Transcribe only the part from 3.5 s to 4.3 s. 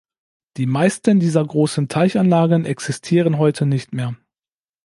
nicht mehr.